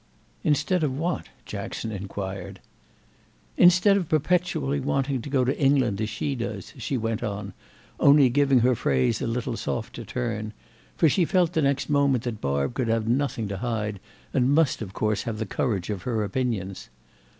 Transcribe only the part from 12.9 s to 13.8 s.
nothing to